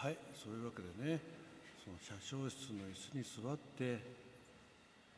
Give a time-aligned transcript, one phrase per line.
[0.00, 1.20] はいそういうわけでね
[1.84, 4.00] その車掌室の椅子に座って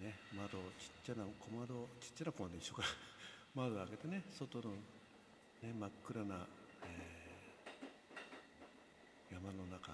[0.00, 2.82] ね窓ちっちゃな小窓ちっちゃな小窓一緒か。
[3.52, 6.46] 窓を開けてね外の、ね、真っ暗な、
[6.84, 9.92] えー、山の中、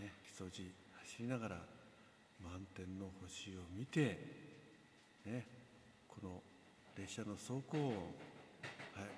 [0.00, 1.60] ね、木曽路走りながら
[2.40, 4.16] 満天の星を見て、
[5.26, 5.46] ね、
[6.08, 6.42] この
[6.96, 8.04] 列車の走行音、はい、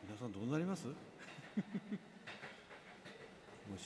[0.02, 0.88] 皆さんどうなります？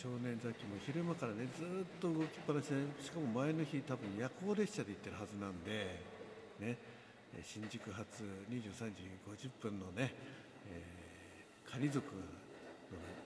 [0.00, 6.00] 少年雑記も昼間からねずっと動きっぱなしでしかも前の日多分夜行列車で行ってるはずなんで
[6.56, 6.80] ね
[7.44, 10.08] 新宿発23時50分のね、
[10.72, 12.24] えー、カニ族の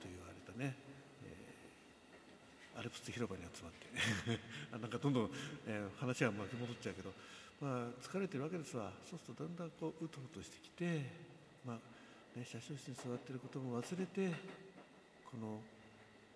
[0.02, 0.74] と言われたね、
[1.22, 3.86] えー、アルプス広場に集まって
[4.74, 5.30] あなんかどんどん、
[5.70, 7.14] えー、話が巻き戻っちゃうけど、
[7.62, 8.90] まあ、疲れてるわけですわ。
[9.08, 11.06] そうするとだんだんこううとうとしてきて、
[11.64, 14.34] まあね、車掌室に座ってることも忘れて
[15.30, 15.62] この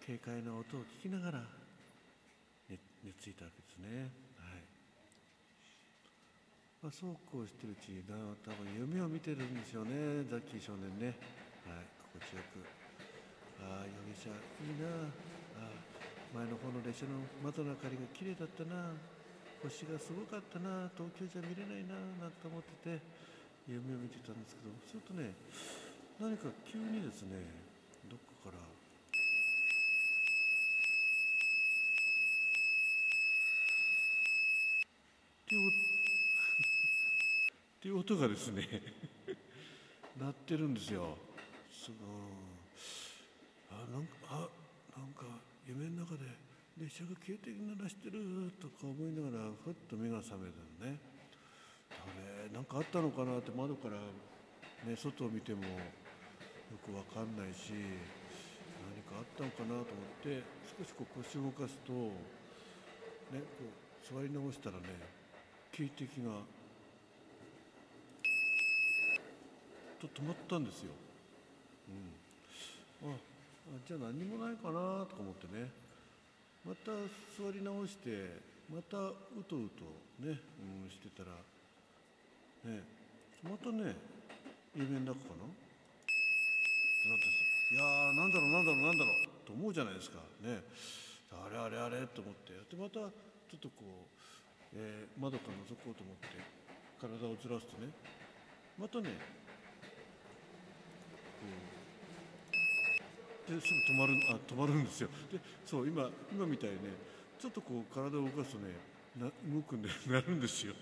[0.08, 1.44] 軽快な音を聞きながら
[2.64, 4.08] 寝寝ついたわけですね。
[4.40, 4.64] はい
[6.80, 11.12] まあ、そうこうしてるうちに多分夢を見てるんですよね、ザッキー少年ね。
[11.68, 12.64] はい、心地よく。
[13.60, 14.32] ああ、容疑者、
[14.64, 15.12] いいな
[15.60, 15.76] あ。
[16.32, 18.96] 前の方の列車の窓の明かりが綺麗だったな。
[19.60, 20.88] 星がすごかったな。
[20.96, 21.92] 東京じゃ見れないな。
[22.16, 23.04] なんて思ってて、
[23.68, 25.36] 夢を見てたんですけど、するとね、
[26.16, 27.44] 何か急にですね、
[28.08, 28.77] どっかから
[35.48, 35.72] っていう っ
[37.80, 38.68] ていう音がですね
[40.20, 41.16] 鳴ってるんですよ。
[41.72, 41.96] その
[43.70, 44.48] あなんかあ
[44.98, 45.24] なんか
[45.66, 46.26] 夢の中で
[46.76, 51.00] 列車が消えて鳴らしてるとか思いながらふっと目が覚めたのね。
[51.88, 51.94] あ
[52.44, 53.96] れなんかあったのかなって窓から、
[54.84, 55.70] ね、外を見てもよ
[56.84, 59.86] くわかんないし何かあったのかなと思っ
[60.22, 60.42] て
[60.78, 62.10] 少しこう腰を動かすと、ね、
[63.32, 63.64] こ
[64.12, 65.17] う座り直したらね
[65.78, 66.42] 警笛が
[70.00, 70.90] と止まったんですよ、
[73.06, 73.14] うん、あ
[73.86, 75.70] じゃあ何もないかなとか思ってね。
[76.66, 76.90] また
[77.38, 79.14] 座り直してまたう
[79.46, 79.86] とうと
[80.18, 81.30] ね、うん、してたら
[82.66, 82.82] ね
[83.46, 83.94] またね
[84.74, 85.46] 夢の中かな。
[85.46, 87.30] ってなって
[87.70, 90.18] いやーなんだろうなんだろうなんだろうと思うじゃないですか。
[90.42, 90.58] ね。
[91.30, 92.50] あれあれあれと思って。
[92.66, 93.10] でまたちょ
[93.54, 94.18] っとこう
[94.74, 96.28] えー、窓から覗こうと思って
[97.00, 97.88] 体をずらすとね
[98.78, 99.14] またねこ
[103.48, 105.08] うですぐ止まるあ止まるんですよ。
[105.32, 106.90] でそう今今みたいにね
[107.38, 108.74] ちょっとこう体を動かすとね
[109.16, 110.74] な動くんで なるんですよ。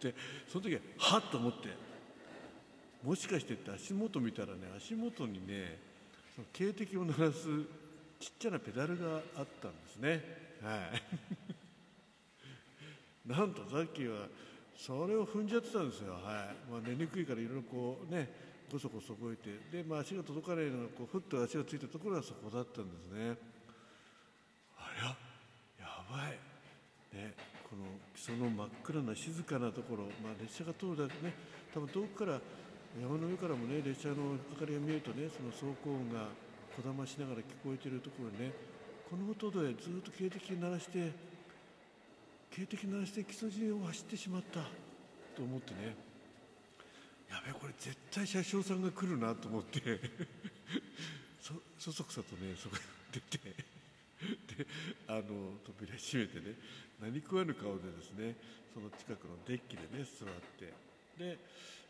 [0.00, 0.14] で
[0.46, 1.68] その時ははっと思って
[3.02, 5.78] もしかしてって足元見たらね足元にね
[6.34, 7.48] その警笛を鳴らす
[8.20, 10.58] ちっちゃなペダルがあったんですね。
[10.62, 11.02] はい。
[13.26, 14.26] なんとさっきは
[14.76, 16.22] それを踏んじゃってたんですよ、はい。
[16.70, 18.28] まあ、寝にくいからいろいろこうね
[18.70, 23.36] こそこそ動いてで、まあ、足が届かないのがこうふっと足がついたところがそこだったんですね。
[24.78, 25.14] ありゃ
[25.84, 26.40] やばい、
[27.14, 27.34] ね、
[27.68, 27.84] この
[28.16, 31.34] その真っ暗な静かなところ、まあ、列車が通るだけね
[31.72, 32.40] 多分遠くから
[33.00, 36.28] 山の上からもね列車の明かりが見えるとねその走行音が
[36.74, 38.52] こだましながら聞こえているところにね
[39.08, 41.12] この音でずっと警笛鳴らして
[42.54, 44.60] 警笛鳴らして木曽路を走ってしまった
[45.34, 45.96] と思ってね。
[47.30, 49.80] やべえこれ絶対車掌さんが来るなと思って。
[51.40, 52.76] そそそくさとねそこ
[53.10, 54.66] 出てで
[55.08, 56.54] あの扉閉めてね
[57.00, 58.36] 何食わぬ顔でですね
[58.72, 60.28] その近くのデッキでね座っ
[60.60, 60.72] て
[61.18, 61.38] で、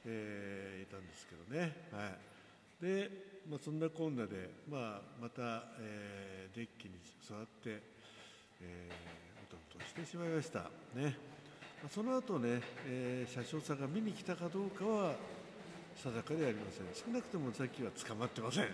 [0.06, 1.75] えー、いたんですけどね。
[1.93, 2.84] はい。
[2.84, 3.11] で、
[3.50, 6.94] まあ、そんなこんなで、まあ、また、えー、デッキに
[7.29, 7.83] 座って
[8.62, 9.31] えー、
[10.03, 10.71] してしまいました。
[10.95, 11.17] ね。
[11.91, 15.15] その後ね、えー、車掌さんが見に来たかどうかは
[15.95, 16.87] 定かではありません。
[16.95, 18.65] 少なくともさっきは捕まってません。
[18.67, 18.73] あれ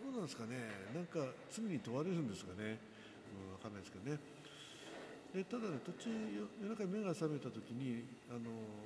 [0.00, 0.70] どうなんですかね。
[0.94, 2.78] なんか罪に問われるんですかね、
[3.36, 4.18] うん、分かんないですけどね。
[5.34, 6.08] でただね途中
[6.62, 8.40] 夜中に目が覚めた時にあの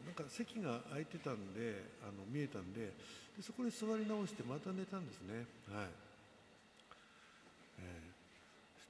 [0.04, 2.92] なんか席が空いてたんであの見えたんで
[3.36, 5.46] でそこに座り直してまた寝たんですね。
[5.70, 5.88] はい、
[7.78, 8.12] えー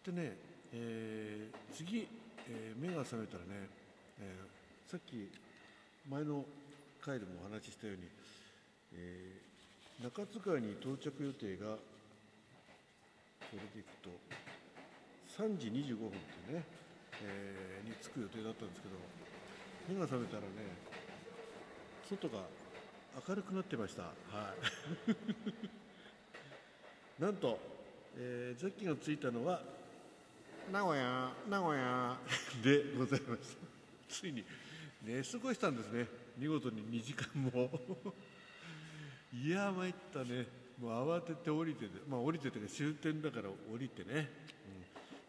[0.04, 0.36] でね、
[0.74, 2.08] えー、次、
[2.48, 3.69] えー、目が覚めたらね、
[4.20, 5.30] えー、さっき
[6.08, 6.44] 前の
[7.00, 8.08] 回でもお話ししたように、
[8.94, 11.80] えー、中津川に到着予定がこ
[13.52, 14.08] れでいくと
[15.42, 16.64] 3時25分ってね、
[17.22, 18.96] えー、に着く予定だったんですけど
[19.92, 20.46] 目が覚めたらね
[22.08, 22.44] 外が
[23.28, 24.02] 明るくなってました。
[24.04, 24.10] は
[25.06, 25.12] い。
[27.22, 27.72] なんと
[28.16, 29.62] えー、ザッキが着いたのは
[30.70, 32.16] 名古屋名古屋。
[32.62, 33.66] でございました。
[34.08, 34.44] ついに
[35.02, 36.06] 寝過ごしたんですね。
[36.38, 37.70] 見事に2時間も。
[39.32, 40.46] いや参ったね。
[40.78, 44.28] もう慌てて降りてまあ降りてて終点だから降りてね、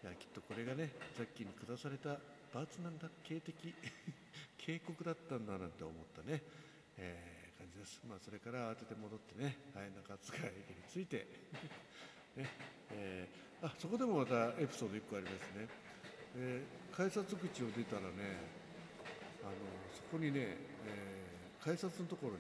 [0.04, 2.18] うん、いやきっとこれがねザッキーに下された
[2.54, 3.54] 罰なんだ警的
[4.58, 6.42] 警告だったんだなんて思ったね、
[6.98, 11.28] えー、感じです、まあ、それから慌てて戻ってね、はい、中津川駅に着いて。
[12.36, 12.50] ね
[12.92, 15.68] えー、あそこでもまたエピソード1個ありますね、
[16.36, 18.44] えー、改札口を出たらね
[19.42, 19.52] あの
[19.96, 22.40] そこにね、えー、改札のところに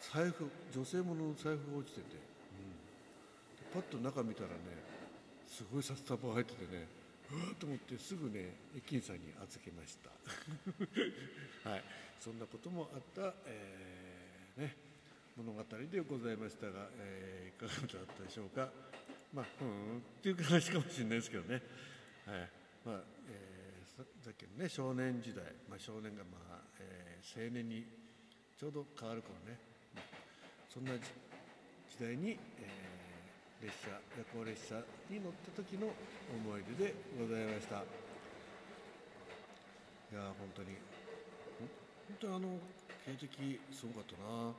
[0.00, 2.16] 財布女性ものの財布が落ちてて、
[3.76, 4.56] うん、パッと中見たらね
[5.46, 6.88] すごい札束が入っててね
[7.32, 10.10] うわと思ってすぐね駅員さんに預けました。
[11.68, 11.84] はい。
[12.20, 14.76] そんなこともあった、えー、ね。
[15.36, 18.68] 物語でございましたが、えー、いかがだったでしょうか？
[19.32, 21.62] まあうんっていう話かもしれないですけどね。
[22.26, 22.50] はい。
[22.84, 27.84] まあ、えー、さっきのね少年時代、まあ、少年がまあ、えー、青年に
[28.58, 29.58] ちょうど変わる頃ね、
[30.72, 31.02] そんな時
[32.00, 32.94] 代に、えー
[33.62, 33.88] 列車
[34.18, 34.74] 夜行列車
[35.08, 37.76] に乗った時の思い出でございました。
[37.76, 37.78] い
[40.12, 40.76] や本当に。
[40.76, 42.58] 本当にあの
[43.06, 44.52] 警笛すごかったな。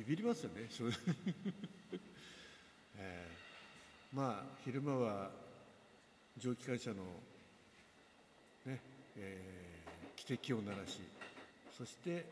[0.00, 0.66] ビビりますよね。
[0.70, 0.84] そ
[2.96, 5.30] えー、まあ昼間は
[6.38, 7.04] 蒸気機関車の
[8.64, 8.80] ね、
[9.16, 11.00] えー、汽笛を鳴らし
[11.76, 12.24] そして、え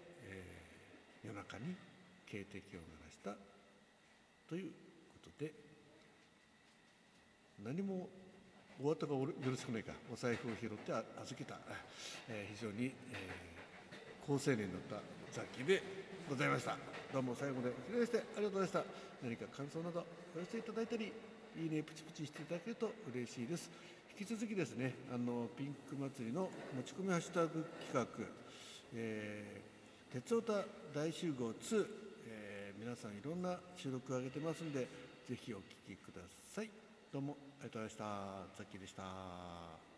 [1.25, 1.77] ー、夜中に
[2.25, 3.37] 警笛を鳴らした
[4.49, 4.77] というこ
[5.39, 5.53] とで
[7.63, 8.09] 何も
[8.83, 10.91] お後がよろしくないかお財布を拾って
[11.21, 11.61] 預けた、
[12.29, 12.93] えー、非常に、えー、
[14.29, 15.01] 好青年だった
[15.33, 15.83] ザッキーで
[16.29, 16.77] ございました。
[17.11, 18.85] どうも最後までお聞きしてありがとうございました。
[19.25, 20.05] 何か感想など
[20.37, 21.13] お寄せいただいたり
[21.57, 23.71] いいねプチプチしていただけると嬉しいです。
[24.21, 28.05] 引き続きですねあのピンク祭りの持ち込みハッシュタグ企画
[28.93, 30.61] えー、鉄オタ
[30.95, 31.87] 大集合2、
[32.29, 34.81] えー、皆さんいろんな収録を上げてますんで
[35.27, 36.21] ぜひお聴きくだ
[36.55, 36.69] さい。
[37.11, 38.05] どうもありがとうございました。
[38.59, 39.98] ザッキーでした。